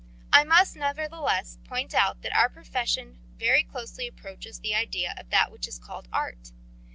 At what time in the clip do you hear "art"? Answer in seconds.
6.11-6.53